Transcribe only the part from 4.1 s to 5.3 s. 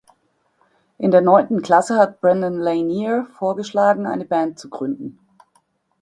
Band zu gründen.